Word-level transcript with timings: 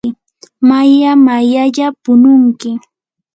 maya 0.69 1.11
mayalla 1.25 1.87
pununki. 2.03 2.69